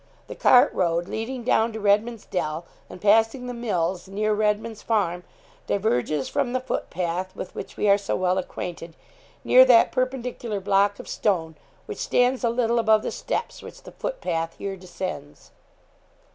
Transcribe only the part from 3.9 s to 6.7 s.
near Redman's Farm, diverges from the